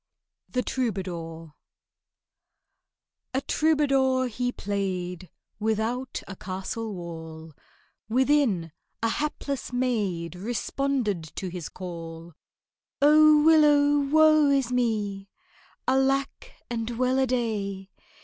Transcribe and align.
THE 0.49 0.63
TROUBADOUR 0.63 1.53
A 3.35 3.41
TROUBADOUR 3.41 4.29
he 4.29 4.51
played 4.51 5.29
Without 5.59 6.23
a 6.27 6.35
castle 6.35 6.95
wall, 6.95 7.53
Within, 8.09 8.71
a 9.03 9.09
hapless 9.09 9.71
maid 9.71 10.35
Responded 10.35 11.23
to 11.35 11.49
his 11.49 11.69
call. 11.69 12.33
"Oh, 12.99 13.43
willow, 13.45 13.99
woe 13.99 14.49
is 14.49 14.71
me! 14.71 15.29
Alack 15.87 16.51
and 16.67 16.89
well 16.97 17.19
a 17.19 17.27
day! 17.27 17.91